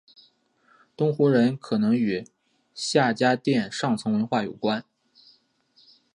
[0.97, 2.25] 东胡人可能与
[2.73, 4.83] 夏家店上层文化相关。